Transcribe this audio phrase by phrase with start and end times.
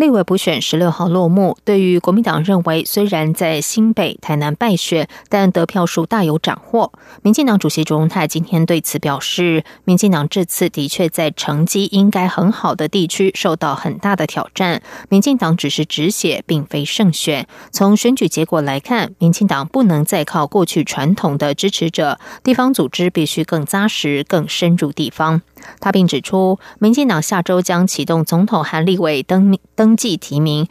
[0.00, 6.90] 立委补选十六号落幕，对于国民党认为，虽然在新北、台南败选，但得票数大有斩获。
[7.20, 14.80] 民进党主席卓荣泰今天对此表示，民进党这次的确在成绩应该很好的地区受到很大的挑战。
[15.10, 17.46] 民进党只是止血，并非胜选。
[17.70, 25.42] 从选举结果来看，民进党不能再靠过去传统的支持者，地方组织必须更扎实、更深入地方。
[25.80, 30.68] 他并指出，民进党下周将启动总统和立委登登记提名。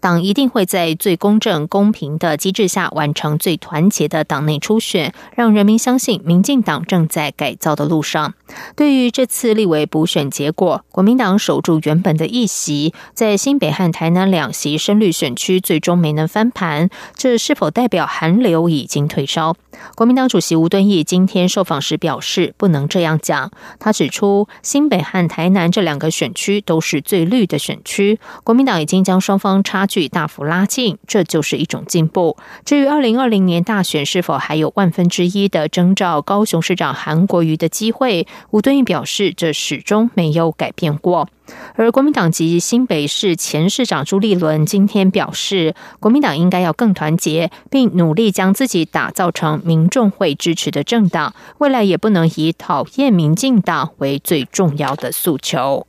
[0.00, 8.32] 党一定会在最公正、公平的机制下完成最团结的党内初选，让人民相信民进党正在改造的路上。
[8.74, 19.54] 对于这次立委补选结果，国民党守住原本的一席，在新北和台南两席深绿选区最终没能翻盘，这是否代表韩流已经退烧？
[19.94, 23.50] 国民党主席吴敦义今天受访时表示，不能这样讲。
[23.78, 29.86] 他指出，新北和台南这两个选区都是最绿的选区，国民党已经将双方差。
[29.90, 32.36] 距大幅拉近，这就是一种进步。
[32.64, 41.28] 至于二零二零年大选是否还有万分之一的征召高雄市长韩国瑜的机会，吴敦义表示，这始终没有改变过。
[41.74, 55.88] 而国民党及新北市前市长朱立伦今天表示，国民党应该要更团结，并努力将自己打造成民众会支持的政党，未来也不能以讨厌民进党为最重要的诉求。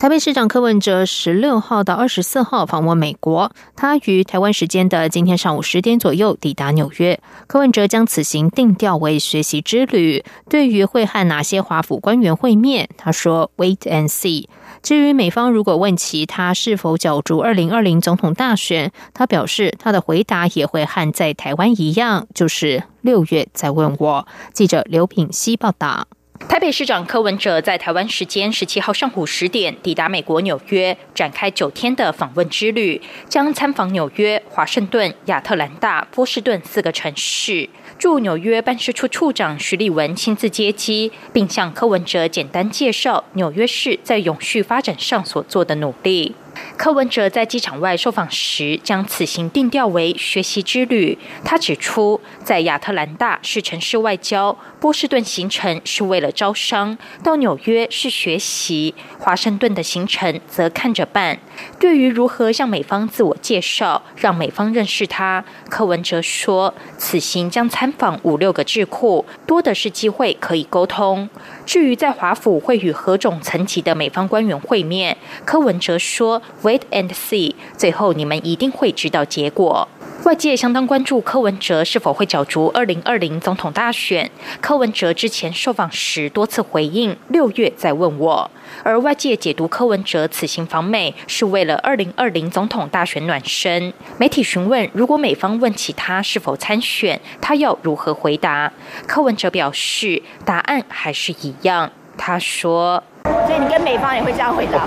[0.00, 7.20] 台北市长柯文哲十六号到二十四号访问美国，他于台湾时间的今天上午十点左右抵达纽约。
[7.46, 10.24] 柯文哲将此行定调为学习之旅。
[10.48, 14.46] 对于会和哪些华府官员会面，他说：“Wait and see。”
[14.82, 24.26] 至于美方如果问其他是否角逐二零二零总统大选，他表示他的回答也会和在台湾一样，就是六月再问我。
[24.54, 26.06] 记者刘品希报道。
[26.48, 37.68] 台北市长柯文哲在台湾时间十七号上午十点抵达美国纽约，展开九天的访问之旅，将参访纽约、华盛顿、亚特兰大、波士顿四个城市。
[37.98, 46.34] 驻纽约办事处处长徐立文亲自接机，并向柯文哲简单介绍纽约市在永续发展上所做的努力。
[46.76, 51.18] 柯文哲在机场外受访时，将此行定调为学习之旅。
[51.44, 61.38] 他指出，在亚特兰大是城市外交，波士顿行程是为了招商，到纽约是学习，华盛顿的行程则看着办。
[61.78, 71.28] 对于如何向美方自我介绍，让美方认识他，柯文哲说，此行将参访五六个智库，多的是机会可以沟通。
[71.70, 76.42] 至于在华府会与何种层级的美方官员会面，柯文哲说。
[76.64, 79.86] Wait and see，最后你们一定会知道结果。
[80.24, 84.30] 外界相当关注柯文哲是否会角逐二零二零总统大选。
[84.60, 88.50] 柯文哲之前受访时多次回应，六月再问我。
[88.82, 93.92] 而外界解读柯文哲此行访美是为了二零二零总统大选暖身。
[94.18, 98.70] 媒体询问，如果美方问起他是否参选，他要如何回答？
[99.06, 101.90] 柯文哲表示，答案还是一样。
[102.18, 104.86] 他说：“所以你跟美方也会这样回答。”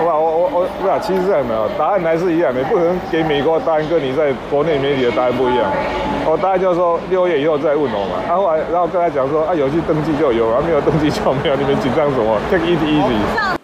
[0.00, 5.66] 我我我我，不是，其实这样的，答案还是一样的，不可能给美国答案跟你在国内媒体的答案不一样。
[6.24, 13.57] 我答案就是说六月以后再问我嘛，然后然后跟他讲说啊，有去登记就有，啊没有登记就没有，你们紧张什么？Take it easy。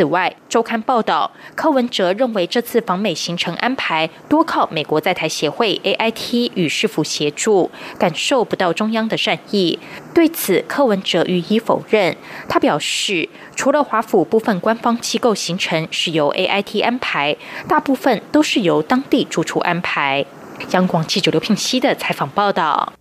[0.00, 9.78] 此外，周刊报道，柯文哲认为这次访美行程安排多靠美国在台协会 AIT 与市府协助，感受不到中央的善意。
[10.14, 12.16] 对此，柯文哲予以否认。
[12.48, 17.36] 他表示，除了华府部分官方机构行程是由 AIT 安排，
[17.68, 20.24] 大部分都是由当地住处安排。
[20.70, 22.94] 央广记者刘聘熙的采访报道。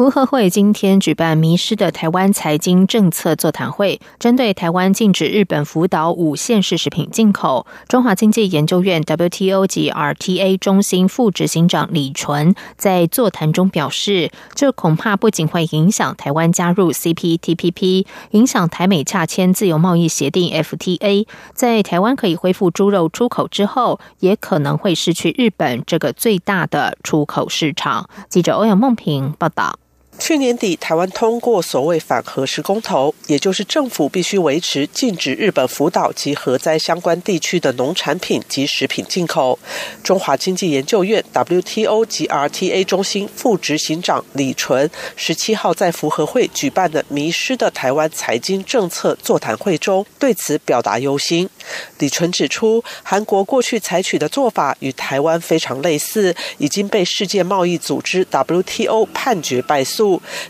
[0.00, 28.08] 福和会今天举办迷失的台湾财经政策座谈会，针对台湾禁止日本福岛五县市食品进口，中华经济研究院 WTO 及 RTA 中心副执行长李纯在座谈中表示，这恐怕不仅会影响台湾加入 CPTPP，影响台美洽签自由贸易协定 FTA，在台湾可以恢复猪肉出口之后，也可能会失去日本这个最大的出口市场。
[28.30, 29.78] 记者欧阳梦平报道。
[30.18, 39.58] 去年底，台湾通过所谓反核实公投，也就是政府必须维持禁止日本福岛及核灾相关地区的农产品及食品进口。
[40.04, 51.48] 中华经济研究院 WTO 及 RTA 中心副执行长李纯十七号在福和会举办的“迷失的台湾财经政策”座谈会中，对此表达忧心。
[51.98, 59.99] 李纯指出，韩国过去采取的做法与台湾非常类似，已经被世界贸易组织 WTO 判决败诉。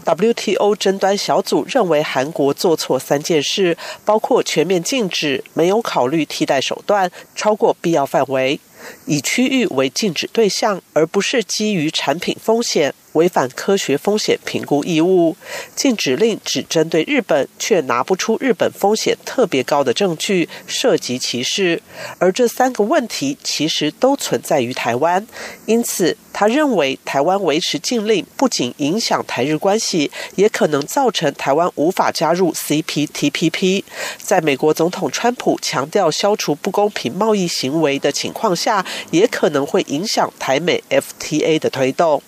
[0.05, 8.61] WTO 争端小组认为，韩国做错三件事，包括全面禁止、没有考虑替代手段、超过必要范围。
[9.05, 15.37] 以区域为禁止对象，而不是基于产品风险，违反科学风险评估义务。
[15.75, 21.83] 禁止令只针对日本，却拿不出日本风险特别高的证据，涉及歧视。
[22.19, 25.27] 而这三个问题其实都存在于台湾，
[25.67, 33.85] 因此他认为台湾维持禁令不仅影响台日关系，也可能造成台湾无法加入 CPTPP。
[34.19, 38.85] 在美国总统川普强调消除不公平贸易行为的情况下。
[39.11, 42.23] 也可能会影响台美 FTA 的推动。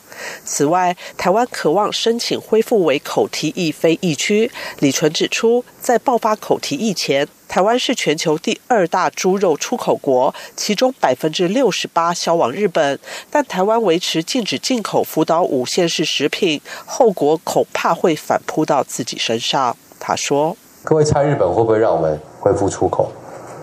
[0.45, 4.51] 此外，台湾渴望申请恢复为口蹄疫非疫区。
[4.79, 12.99] 李纯指出，在爆发口蹄疫前，台湾是全球第二大猪肉出口国，其中百分之六十八销往日本。
[13.31, 19.77] 但台湾维持禁止进口福岛五县市食品，后果恐怕会反扑到自己身上。
[19.99, 23.13] 他说：“各位猜日本会不会让我们恢复出口？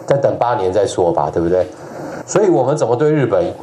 [0.08, 1.68] 再等八年再说吧，对不对？”
[2.26, 3.54] 所以，我们怎么对日本，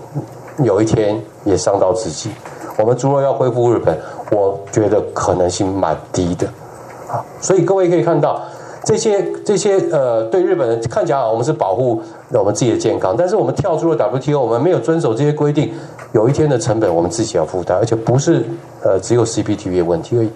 [0.65, 2.31] 有一天也伤到自己。
[2.79, 3.99] 我们猪肉要恢复日本，
[4.31, 6.47] 我觉得可能性蛮低的。
[7.09, 8.43] 啊，所以各位可以看到，
[8.85, 15.73] 这些这些呃，对日本人看起来我们是保护我们自己的健康，但是我们跳出了 WTO，我们没有遵守这些规定，
[16.13, 18.45] 有一天的成本我们自己要负担，而且不是
[18.83, 20.31] 呃只有 CPTV 的问题而已。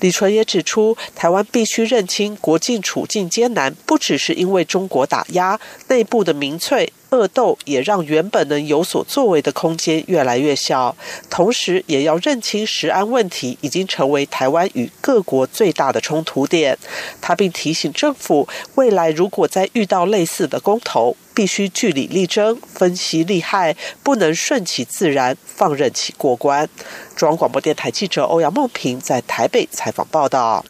[0.00, 6.92] 李纯也指出，台湾必须认清国境处境艰难，不只是因为中国打压，内部的民粹。
[7.10, 10.96] 恶斗也让原本能有所作为的空间越来越小，
[11.30, 16.76] 同时也要认清食安问题已经成为台湾与各国最大的冲突点。
[17.20, 26.68] 他并提醒政府，未来如果再遇到类似的公投，必须据理力争，分析利害，不能顺其自然，放任其过关。
[27.14, 30.64] 中央广播电台记者欧阳梦平在台北采访报道。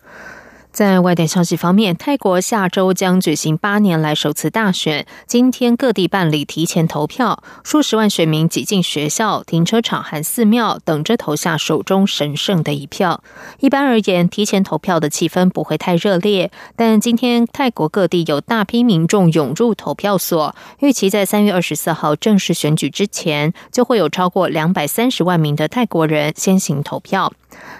[0.75, 5.07] 在外电消息方面，泰国下周将举行八年来首次大选。
[5.25, 13.23] 今天各地办理提前投票，数十万选民挤进学校、停车场和寺庙，等着投下手中神圣的一票。
[13.61, 27.33] 一般而言，提前投票的气氛不会太热烈，但今天泰国各地有大批民众涌入投票所，预期在三月二十四号正式选举之前，就会有超过两百三十万名的泰国人先行投票。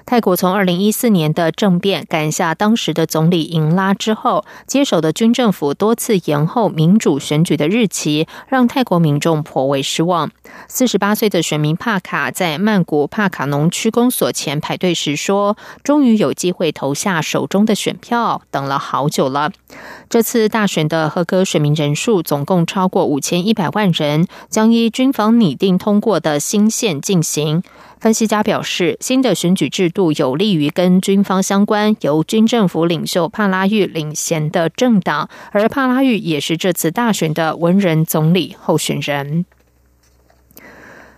[0.07, 10.31] 泰国从二零一四年的政变赶下当时的总理英拉之后，接手的军政府多次延后民主选举的日期，让泰国民众颇为失望。
[10.69, 19.51] 四十八岁的选民帕卡在曼谷帕卡农区公所前排队时说：“终于有机会投下手中的选票，等了好久了。”
[20.11, 27.63] 这次大选的合格选民人数总共超过五千一百万人，将依军方拟定通过的新线进行。
[28.05, 39.47] 分析家表示，新的选举制度有利于跟军方相关、由军政府领袖帕拉玉领衔的政党，而帕拉玉也是这次大选的文人总理候选人。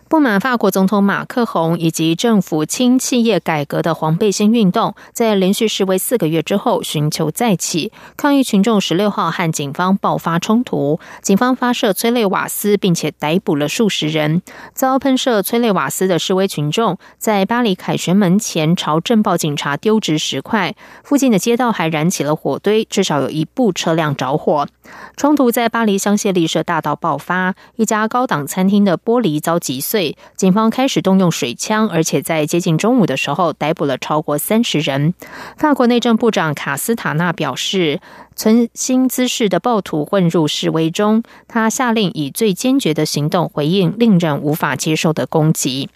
[0.09, 7.91] 不满法国总统马克宏以及政府轻企业改革的黄背心运动，在连续示威四个月之后，寻求再起。
[8.17, 14.43] 抗议群众十六号和警方爆发冲突，警方发射催泪瓦斯，并且逮捕了数十人。
[14.73, 24.69] 遭喷射催泪瓦斯的示威群众，在巴黎凯旋门前朝镇暴警察丢掷石块，附近的街道还燃起了火堆，至少有一部车辆着火。
[25.17, 29.96] 冲突在巴黎香榭丽舍大道爆发，一家高档餐厅的玻璃遭击碎。
[30.37, 35.15] 警方开始动用水枪，而且在接近中午的时候逮捕了超过三十人。
[35.57, 38.01] 法国内政部长卡斯塔纳表示，
[38.35, 45.89] 存心滋事的暴徒混入示威中，他下令以最坚决的行动回应令人无法接受的攻击。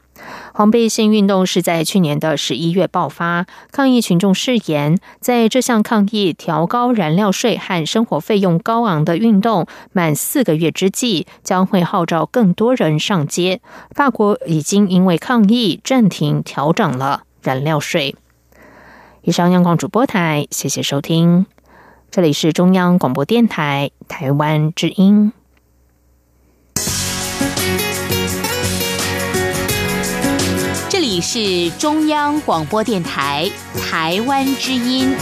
[0.52, 13.60] 黄背心运动是在去年的十一月爆发，抗议群众誓言，在这项抗议调高燃料税和生活费用高昂的运动满四个月之际，将会号召更多人上街。
[13.94, 18.16] 法国已经因为抗议暂停调整了燃料税。
[19.22, 21.46] 以上央广主播台，谢谢收听，
[22.10, 25.32] 这里是中央广播电台台湾之音。
[31.20, 33.50] 是中央广播电台
[33.80, 35.14] 台湾之音。